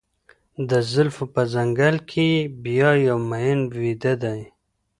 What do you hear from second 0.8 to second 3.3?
زلفو په ځـنــګل كـي يـې بـيــا يـو